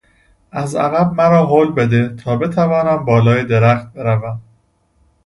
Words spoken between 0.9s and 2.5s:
مرا هل بده تا